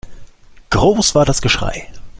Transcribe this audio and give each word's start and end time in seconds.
Groß 0.71 1.13
war 1.13 1.25
das 1.27 1.43
Geschrei. 1.43 1.85